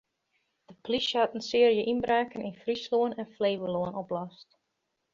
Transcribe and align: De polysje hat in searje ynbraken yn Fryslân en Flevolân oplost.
De 0.65 0.73
polysje 0.83 1.17
hat 1.19 1.35
in 1.37 1.45
searje 1.49 1.83
ynbraken 1.91 2.45
yn 2.47 2.59
Fryslân 2.63 3.17
en 3.21 3.31
Flevolân 3.35 3.97
oplost. 4.01 4.47